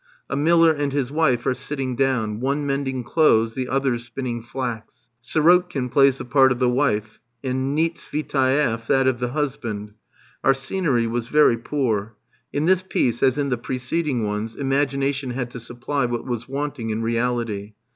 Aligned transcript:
A 0.31 0.35
miller 0.35 0.71
and 0.71 0.91
his 0.91 1.11
wife 1.11 1.45
are 1.45 1.53
sitting 1.53 1.95
down, 1.95 2.39
one 2.39 2.65
mending 2.65 3.03
clothes, 3.03 3.53
the 3.53 3.67
other 3.69 3.99
spinning 3.99 4.41
flax. 4.41 5.09
Sirotkin 5.21 5.89
plays 5.91 6.17
the 6.17 6.25
part 6.25 6.51
of 6.51 6.57
the 6.57 6.67
wife, 6.67 7.21
and 7.43 7.77
Nietsvitaeff 7.77 8.87
that 8.87 9.05
of 9.05 9.19
the 9.19 9.27
husband. 9.33 9.93
Our 10.43 10.55
scenery 10.55 11.05
was 11.05 11.27
very 11.27 11.57
poor. 11.59 12.15
In 12.51 12.65
this 12.65 12.81
piece, 12.81 13.21
as 13.21 13.37
in 13.37 13.49
the 13.49 13.59
preceding 13.59 14.25
ones, 14.25 14.55
imagination 14.55 15.29
had 15.29 15.51
to 15.51 15.59
supply 15.59 16.05
what 16.07 16.25
was 16.25 16.49
wanting 16.49 16.89
in 16.89 17.03
reality. 17.03 17.73